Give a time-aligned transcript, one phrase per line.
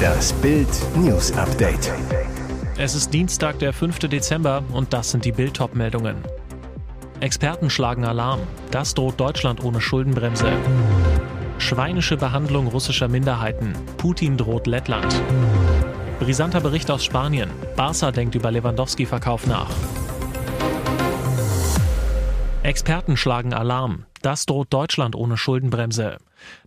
[0.00, 1.92] Das Bild News Update.
[2.78, 3.98] Es ist Dienstag, der 5.
[4.00, 6.16] Dezember und das sind die Bild meldungen
[7.20, 8.40] Experten schlagen Alarm.
[8.70, 10.50] Das droht Deutschland ohne Schuldenbremse.
[11.58, 13.74] Schweinische Behandlung russischer Minderheiten.
[13.98, 15.22] Putin droht Lettland.
[16.18, 17.50] Brisanter Bericht aus Spanien.
[17.76, 19.70] Barca denkt über Lewandowski-Verkauf nach.
[22.62, 24.06] Experten schlagen Alarm.
[24.22, 26.16] Das droht Deutschland ohne Schuldenbremse.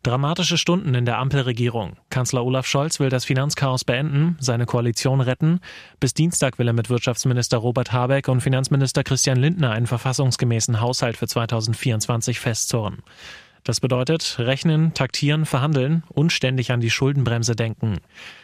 [0.04, 1.98] Dramatische Stunden in der Ampelregierung.
[2.10, 5.60] Kanzler Olaf Scholz will das Finanzchaos beenden, seine Koalition retten.
[6.00, 11.18] Bis Dienstag will er mit Wirtschaftsminister Robert Habeck und Finanzminister Christian Lindner einen verfassungsgemäßen Haushalt
[11.18, 13.04] für 2024 festzurren.
[13.64, 18.00] Das bedeutet rechnen, taktieren, verhandeln und ständig an die Schuldenbremse denken.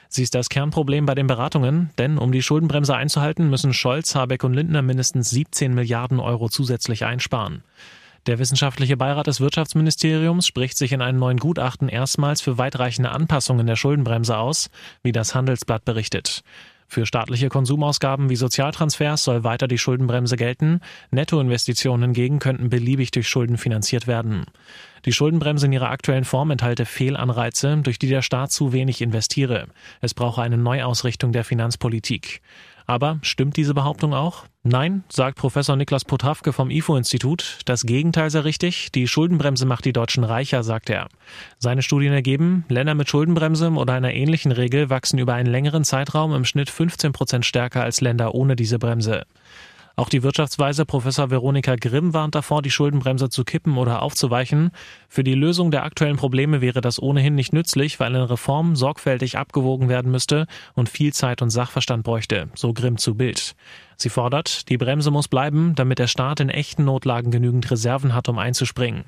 [0.08, 4.46] Sie ist das Kernproblem bei den Beratungen, denn um die Schuldenbremse einzuhalten, müssen Scholz, Habeck
[4.46, 7.64] und Lindner mindestens 17 Milliarden Euro zusätzlich einsparen.
[8.26, 13.66] Der wissenschaftliche Beirat des Wirtschaftsministeriums spricht sich in einem neuen Gutachten erstmals für weitreichende Anpassungen
[13.66, 14.70] der Schuldenbremse aus,
[15.04, 16.44] wie das Handelsblatt berichtet.
[16.92, 20.82] Für staatliche Konsumausgaben wie Sozialtransfers soll weiter die Schuldenbremse gelten.
[21.12, 24.46] Nettoinvestitionen hingegen könnten beliebig durch Schulden finanziert werden.
[25.06, 29.68] Die Schuldenbremse in ihrer aktuellen Form enthalte Fehlanreize, durch die der Staat zu wenig investiere.
[30.02, 32.42] Es brauche eine Neuausrichtung der Finanzpolitik.
[32.90, 34.46] Aber stimmt diese Behauptung auch?
[34.64, 37.60] Nein, sagt Professor Niklas Potrawke vom IFO-Institut.
[37.66, 38.92] Das Gegenteil sei richtig.
[38.92, 41.08] Die Schuldenbremse macht die Deutschen reicher, sagt er.
[41.60, 46.34] Seine Studien ergeben, Länder mit Schuldenbremse oder einer ähnlichen Regel wachsen über einen längeren Zeitraum
[46.34, 49.28] im Schnitt 15 Prozent stärker als Länder ohne diese Bremse.
[50.00, 54.72] Auch die Wirtschaftsweise Professor Veronika Grimm warnt davor, die Schuldenbremse zu kippen oder aufzuweichen.
[55.10, 59.38] Für die Lösung der aktuellen Probleme wäre das ohnehin nicht nützlich, weil eine Reform sorgfältig
[59.38, 63.58] abgewogen werden müsste und viel Zeit und Sachverstand bräuchte, so Grimm zu Bild.
[63.98, 68.30] Sie fordert, die Bremse muss bleiben, damit der Staat in echten Notlagen genügend Reserven hat,
[68.30, 69.04] um einzuspringen.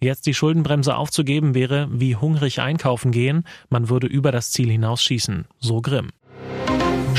[0.00, 5.46] Jetzt die Schuldenbremse aufzugeben wäre wie hungrig einkaufen gehen, man würde über das Ziel hinausschießen,
[5.60, 6.08] so Grimm.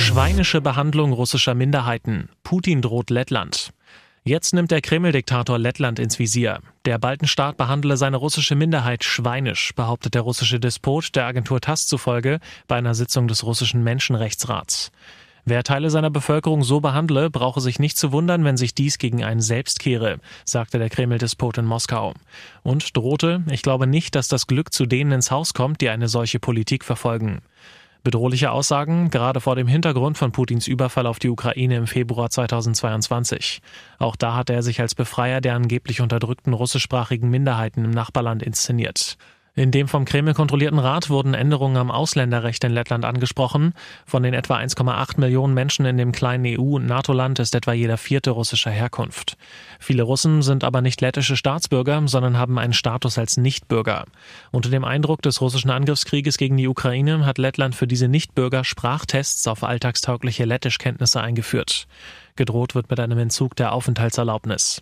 [0.04, 2.28] Schweinische Behandlung russischer Minderheiten.
[2.44, 3.72] Putin droht Lettland.
[4.26, 6.60] Jetzt nimmt der Kreml-Diktator Lettland ins Visier.
[6.84, 12.42] Der Baltenstaat behandle seine russische Minderheit schweinisch, behauptet der russische Despot der Agentur TASS zufolge
[12.68, 14.92] bei einer Sitzung des russischen Menschenrechtsrats.
[15.46, 19.24] Wer Teile seiner Bevölkerung so behandle, brauche sich nicht zu wundern, wenn sich dies gegen
[19.24, 22.14] einen selbst kehre, sagte der Kreml-Despot in Moskau.
[22.62, 26.10] Und drohte, ich glaube nicht, dass das Glück zu denen ins Haus kommt, die eine
[26.10, 27.42] solche Politik verfolgen.
[28.04, 33.62] Bedrohliche Aussagen, gerade vor dem Hintergrund von Putins Überfall auf die Ukraine im Februar 2022.
[33.98, 39.18] Auch da hat er sich als Befreier der angeblich unterdrückten russischsprachigen Minderheiten im Nachbarland inszeniert.
[39.56, 43.76] In dem vom Kreml kontrollierten Rat wurden Änderungen am Ausländerrecht in Lettland angesprochen.
[44.04, 47.98] Von den etwa 1,8 Millionen Menschen in dem kleinen EU- und NATO-Land ist etwa jeder
[47.98, 49.38] vierte russischer Herkunft.
[49.80, 54.06] Viele Russen sind aber nicht lettische Staatsbürger, sondern haben einen Status als Nichtbürger.
[54.50, 59.48] Unter dem Eindruck des russischen Angriffskrieges gegen die Ukraine hat Lettland für diese Nichtbürger Sprachtests
[59.48, 61.86] auf alltagstaugliche Lettischkenntnisse eingeführt.
[62.36, 64.82] Gedroht wird mit einem Entzug der Aufenthaltserlaubnis.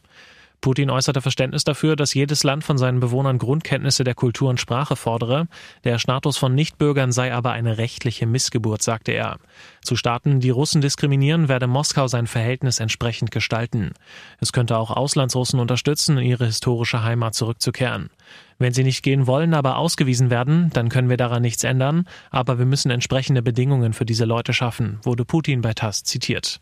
[0.62, 4.96] Putin äußerte Verständnis dafür, dass jedes Land von seinen Bewohnern Grundkenntnisse der Kultur und Sprache
[4.96, 5.48] fordere.
[5.84, 9.38] Der Status von Nichtbürgern sei aber eine rechtliche Missgeburt, sagte er.
[9.82, 13.94] Zu Staaten, die Russen diskriminieren, werde Moskau sein Verhältnis entsprechend gestalten.
[14.40, 18.12] Es könnte auch Auslandsrussen unterstützen, in ihre historische Heimat zurückzukehren.
[18.60, 22.60] Wenn sie nicht gehen wollen, aber ausgewiesen werden, dann können wir daran nichts ändern, aber
[22.60, 26.62] wir müssen entsprechende Bedingungen für diese Leute schaffen, wurde Putin bei TASS zitiert.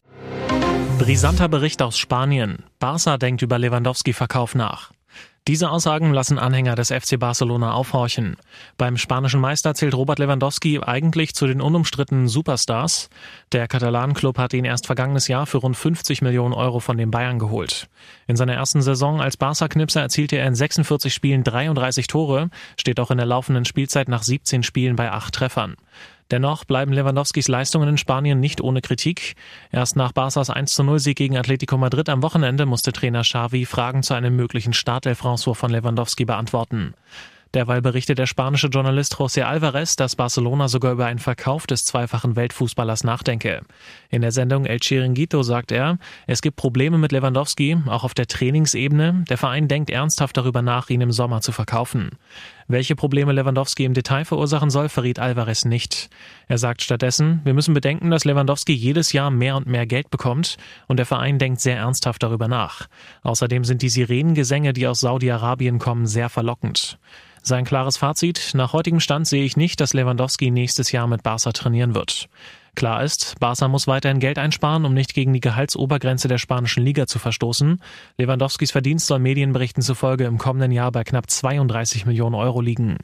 [1.00, 2.66] Brisanter Bericht aus Spanien.
[2.78, 4.92] Barca denkt über Lewandowski-Verkauf nach.
[5.48, 8.36] Diese Aussagen lassen Anhänger des FC Barcelona aufhorchen.
[8.78, 13.10] Beim spanischen Meister zählt Robert Lewandowski eigentlich zu den unumstrittenen Superstars.
[13.54, 17.40] Der Katalanen-Club hat ihn erst vergangenes Jahr für rund 50 Millionen Euro von den Bayern
[17.40, 17.88] geholt.
[18.28, 23.10] In seiner ersten Saison als Barca-Knipser erzielte er in 46 Spielen 33 Tore, steht auch
[23.10, 25.78] in der laufenden Spielzeit nach 17 Spielen bei 8 Treffern.
[26.32, 29.36] Dennoch bleiben Lewandowskis Leistungen in Spanien nicht ohne Kritik.
[29.72, 33.66] Erst nach Barças 1 zu 0 Sieg gegen Atletico Madrid am Wochenende musste Trainer Xavi
[33.66, 36.94] Fragen zu einem möglichen Startelf-François von Lewandowski beantworten.
[37.56, 42.36] Derweil berichtet der spanische Journalist José Alvarez, dass Barcelona sogar über einen Verkauf des zweifachen
[42.36, 43.62] Weltfußballers nachdenke.
[44.12, 48.28] In der Sendung El Chiringuito sagt er, es gibt Probleme mit Lewandowski, auch auf der
[48.28, 49.26] Trainingsebene.
[49.28, 52.12] Der Verein denkt ernsthaft darüber nach, ihn im Sommer zu verkaufen.
[52.72, 56.12] Welche Probleme Lewandowski im Detail verursachen soll, verriet Alvarez nicht.
[56.48, 60.58] Er sagt stattdessen, wir müssen bedenken, dass Lewandowski jedes Jahr mehr und mehr Geld bekommt
[60.88, 62.88] und der Verein denkt sehr ernsthaft darüber nach.
[63.24, 67.00] Außerdem sind die Sirenengesänge, die aus Saudi-Arabien kommen, sehr verlockend.
[67.42, 71.52] Sein klares Fazit, nach heutigem Stand sehe ich nicht, dass Lewandowski nächstes Jahr mit Barca
[71.52, 72.30] trainieren wird.
[72.76, 77.08] Klar ist, Barca muss weiterhin Geld einsparen, um nicht gegen die Gehaltsobergrenze der spanischen Liga
[77.08, 77.82] zu verstoßen.
[78.18, 82.98] Lewandowskis Verdienst soll Medienberichten zufolge im kommenden Jahr bei knapp 32 Millionen Euro liegen.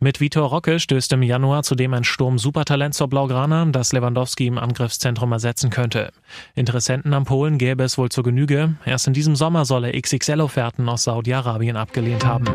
[0.00, 4.58] Mit Vitor Roque stößt im Januar zudem ein Sturm Supertalent zur Blaugrana, das Lewandowski im
[4.58, 6.12] Angriffszentrum ersetzen könnte.
[6.54, 8.76] Interessenten am Polen gäbe es wohl zur Genüge.
[8.84, 12.46] Erst in diesem Sommer soll er XXL-Offerten aus Saudi-Arabien abgelehnt haben.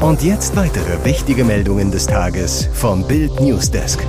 [0.00, 4.04] Und jetzt weitere wichtige Meldungen des Tages vom Bild Newsdesk.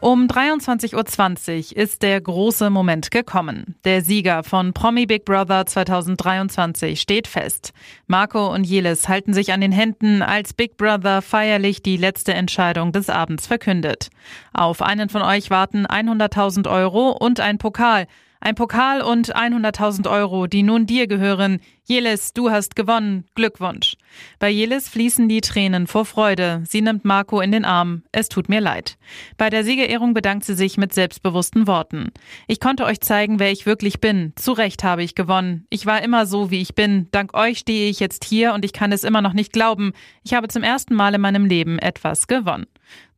[0.00, 3.74] Um 23.20 Uhr ist der große Moment gekommen.
[3.82, 7.72] Der Sieger von Promi Big Brother 2023 steht fest.
[8.06, 12.92] Marco und Jelis halten sich an den Händen, als Big Brother feierlich die letzte Entscheidung
[12.92, 14.10] des Abends verkündet.
[14.52, 18.06] Auf einen von euch warten 100.000 Euro und ein Pokal.
[18.38, 21.58] Ein Pokal und 100.000 Euro, die nun dir gehören.
[21.82, 23.24] Jelis, du hast gewonnen.
[23.34, 23.96] Glückwunsch.
[24.38, 26.62] Bei Jelis fließen die Tränen vor Freude.
[26.66, 28.02] Sie nimmt Marco in den Arm.
[28.12, 28.96] Es tut mir leid.
[29.36, 32.12] Bei der Siegerehrung bedankt sie sich mit selbstbewussten Worten.
[32.46, 34.32] Ich konnte euch zeigen, wer ich wirklich bin.
[34.36, 35.66] Zu Recht habe ich gewonnen.
[35.70, 37.08] Ich war immer so, wie ich bin.
[37.10, 39.92] Dank euch stehe ich jetzt hier und ich kann es immer noch nicht glauben.
[40.24, 42.66] Ich habe zum ersten Mal in meinem Leben etwas gewonnen.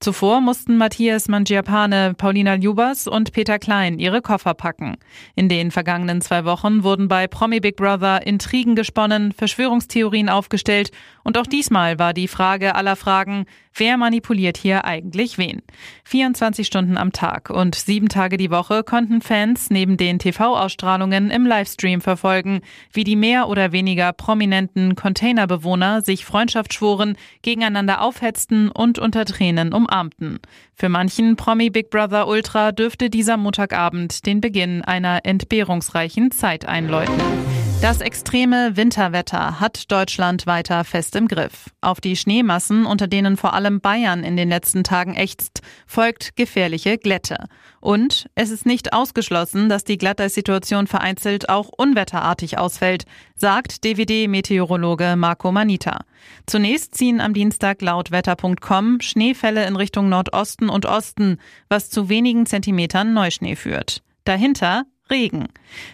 [0.00, 4.96] Zuvor mussten Matthias Mangiapane, Paulina Ljubas und Peter Klein ihre Koffer packen.
[5.34, 10.90] In den vergangenen zwei Wochen wurden bei Promi Big Brother Intrigen gesponnen, Verschwörungstheorien aufgestellt
[11.30, 15.62] und auch diesmal war die Frage aller Fragen, wer manipuliert hier eigentlich wen?
[16.02, 21.46] 24 Stunden am Tag und sieben Tage die Woche konnten Fans neben den TV-Ausstrahlungen im
[21.46, 22.62] Livestream verfolgen,
[22.92, 29.72] wie die mehr oder weniger prominenten Containerbewohner sich Freundschaft schworen, gegeneinander aufhetzten und unter Tränen
[29.72, 30.40] umarmten.
[30.74, 37.20] Für manchen Promi Big Brother Ultra dürfte dieser Montagabend den Beginn einer entbehrungsreichen Zeit einläuten.
[37.82, 41.70] Das extreme Winterwetter hat Deutschland weiter fest im Griff.
[41.80, 46.98] Auf die Schneemassen, unter denen vor allem Bayern in den letzten Tagen ächzt, folgt gefährliche
[46.98, 47.46] Glätte.
[47.80, 53.04] Und es ist nicht ausgeschlossen, dass die Glatteissituation vereinzelt auch unwetterartig ausfällt,
[53.34, 56.00] sagt DVD-Meteorologe Marco Manita.
[56.44, 61.38] Zunächst ziehen am Dienstag laut wetter.com Schneefälle in Richtung Nordosten und Osten,
[61.70, 64.02] was zu wenigen Zentimetern Neuschnee führt.
[64.24, 65.48] Dahinter Regen.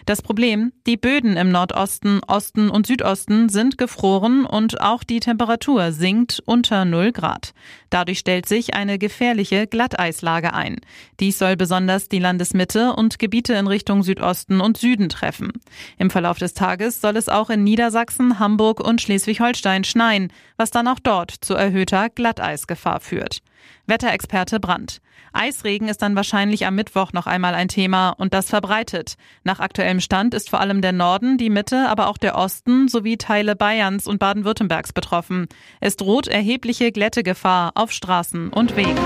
[0.05, 5.91] Das Problem, die Böden im Nordosten, Osten und Südosten sind gefroren und auch die Temperatur
[5.91, 7.53] sinkt unter 0 Grad.
[7.89, 10.77] Dadurch stellt sich eine gefährliche Glatteislage ein.
[11.19, 15.51] Dies soll besonders die Landesmitte und Gebiete in Richtung Südosten und Süden treffen.
[15.97, 20.87] Im Verlauf des Tages soll es auch in Niedersachsen, Hamburg und Schleswig-Holstein schneien, was dann
[20.87, 23.41] auch dort zu erhöhter Glatteisgefahr führt.
[23.85, 25.01] Wetterexperte Brandt.
[25.33, 29.15] Eisregen ist dann wahrscheinlich am Mittwoch noch einmal ein Thema und das verbreitet.
[29.43, 33.17] Nach aktuellem Stand ist vor allem der Norden, die Mitte, aber auch der Osten sowie
[33.17, 35.47] Teile Bayerns und Baden-Württembergs betroffen.
[35.79, 38.97] Es droht erhebliche Glättegefahr auf Straßen und Wegen.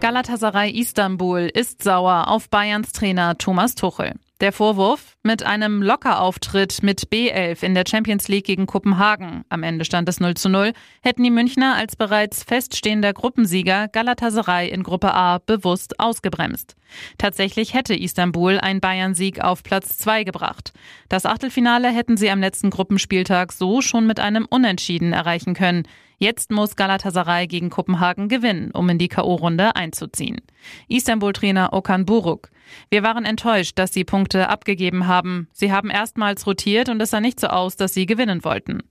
[0.00, 4.14] Galatasaray Istanbul ist sauer auf Bayerns Trainer Thomas Tuchel.
[4.44, 9.46] Der Vorwurf mit einem Lockerauftritt mit B11 in der Champions League gegen Kopenhagen.
[9.48, 10.74] Am Ende stand es 0 zu 0.
[11.00, 16.76] Hätten die Münchner als bereits feststehender Gruppensieger Galatasaray in Gruppe A bewusst ausgebremst.
[17.16, 20.74] Tatsächlich hätte Istanbul ein Bayern-Sieg auf Platz 2 gebracht.
[21.08, 25.88] Das Achtelfinale hätten sie am letzten Gruppenspieltag so schon mit einem Unentschieden erreichen können.
[26.18, 30.42] Jetzt muss Galatasaray gegen Kopenhagen gewinnen, um in die K.O.-Runde einzuziehen.
[30.88, 32.50] Istanbul-Trainer Okan Buruk.
[32.90, 35.48] Wir waren enttäuscht, dass sie Punkte abgegeben haben.
[35.52, 38.82] Sie haben erstmals rotiert und es sah nicht so aus, dass sie gewinnen wollten.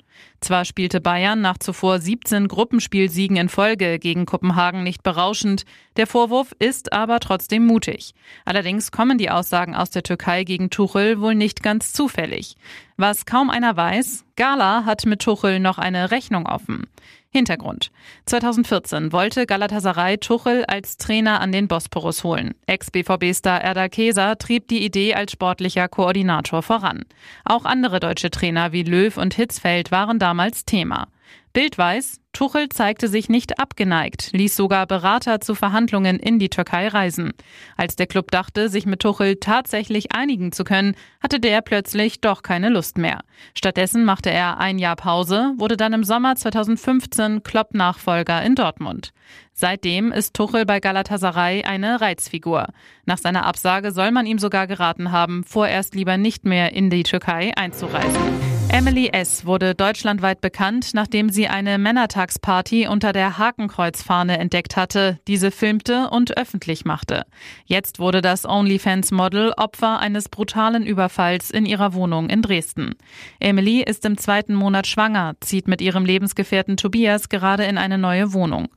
[0.41, 5.65] Zwar spielte Bayern nach zuvor 17 Gruppenspielsiegen in Folge gegen Kopenhagen nicht berauschend,
[5.95, 8.13] der Vorwurf ist aber trotzdem mutig.
[8.45, 12.55] Allerdings kommen die Aussagen aus der Türkei gegen Tuchel wohl nicht ganz zufällig.
[12.97, 16.87] Was kaum einer weiß, Gala hat mit Tuchel noch eine Rechnung offen.
[17.33, 17.91] Hintergrund.
[18.27, 22.53] 2014 wollte Galatasaray Tuchel als Trainer an den Bosporus holen.
[22.67, 27.05] Ex-BVB-Star Erdal Keser trieb die Idee als sportlicher Koordinator voran.
[27.43, 31.07] Auch andere deutsche Trainer wie Löw und Hitzfeld waren damals Thema.
[31.53, 36.87] Bild weiß, Tuchel zeigte sich nicht abgeneigt, ließ sogar Berater zu Verhandlungen in die Türkei
[36.87, 37.33] reisen.
[37.77, 42.41] Als der Club dachte, sich mit Tuchel tatsächlich einigen zu können, hatte der plötzlich doch
[42.41, 43.19] keine Lust mehr.
[43.55, 49.13] Stattdessen machte er ein Jahr Pause, wurde dann im Sommer 2015 Klopp-Nachfolger in Dortmund.
[49.53, 52.69] Seitdem ist Tuchel bei Galatasaray eine Reizfigur.
[53.05, 57.03] Nach seiner Absage soll man ihm sogar geraten haben, vorerst lieber nicht mehr in die
[57.03, 58.52] Türkei einzureisen.
[58.73, 59.45] Emily S.
[59.45, 66.35] wurde deutschlandweit bekannt, nachdem sie eine Männertagsparty unter der Hakenkreuzfahne entdeckt hatte, diese filmte und
[66.39, 67.27] öffentlich machte.
[67.65, 72.95] Jetzt wurde das OnlyFans-Model Opfer eines brutalen Überfalls in ihrer Wohnung in Dresden.
[73.39, 78.33] Emily ist im zweiten Monat schwanger, zieht mit ihrem Lebensgefährten Tobias gerade in eine neue
[78.33, 78.69] Wohnung.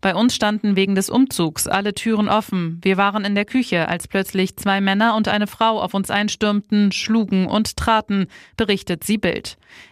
[0.00, 2.80] Bei uns standen wegen des Umzugs alle Türen offen.
[2.82, 6.92] Wir waren in der Küche, als plötzlich zwei Männer und eine Frau auf uns einstürmten,
[6.92, 9.41] schlugen und traten, berichtet sie Bild.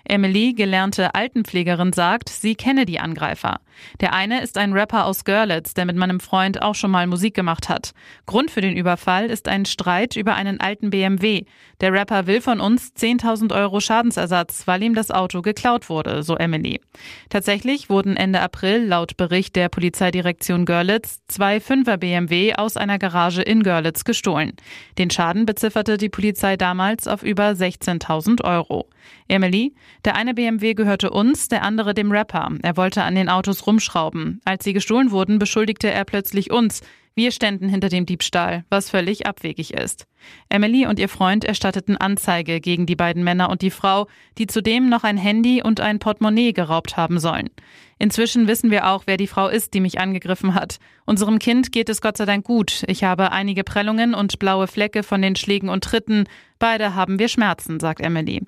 [0.04, 3.60] Emily, gelernte Altenpflegerin, sagt, sie kenne die Angreifer.
[4.00, 7.34] Der eine ist ein Rapper aus Görlitz, der mit meinem Freund auch schon mal Musik
[7.34, 7.92] gemacht hat.
[8.26, 11.44] Grund für den Überfall ist ein Streit über einen alten BMW.
[11.80, 16.36] Der Rapper will von uns 10.000 Euro Schadensersatz, weil ihm das Auto geklaut wurde, so
[16.36, 16.80] Emily.
[17.28, 23.42] Tatsächlich wurden Ende April laut Bericht der Polizeidirektion Görlitz zwei 5er BMW aus einer Garage
[23.42, 24.52] in Görlitz gestohlen.
[24.98, 28.88] Den Schaden bezifferte die Polizei damals auf über 16.000 Euro.
[29.28, 32.50] Emily, der eine BMW gehörte uns, der andere dem Rapper.
[32.62, 34.40] Er wollte an den Autos rumschrauben.
[34.44, 36.82] Als sie gestohlen wurden, beschuldigte er plötzlich uns.
[37.20, 40.06] Wir ständen hinter dem Diebstahl, was völlig abwegig ist.
[40.48, 44.06] Emily und ihr Freund erstatteten Anzeige gegen die beiden Männer und die Frau,
[44.38, 47.50] die zudem noch ein Handy und ein Portemonnaie geraubt haben sollen.
[47.98, 50.78] Inzwischen wissen wir auch, wer die Frau ist, die mich angegriffen hat.
[51.04, 52.84] Unserem Kind geht es Gott sei Dank gut.
[52.86, 56.24] Ich habe einige Prellungen und blaue Flecke von den Schlägen und Tritten.
[56.58, 58.42] Beide haben wir Schmerzen, sagt Emily.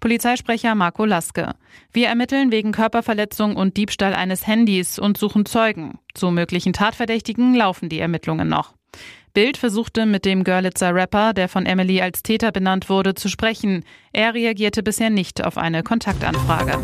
[0.00, 1.54] Polizeisprecher Marco Laske.
[1.92, 6.00] Wir ermitteln wegen Körperverletzung und Diebstahl eines Handys und suchen Zeugen.
[6.18, 8.74] Zu möglichen Tatverdächtigen laufen die Ermittlungen noch.
[9.34, 13.84] Bild versuchte mit dem Görlitzer Rapper, der von Emily als Täter benannt wurde, zu sprechen.
[14.12, 16.82] Er reagierte bisher nicht auf eine Kontaktanfrage.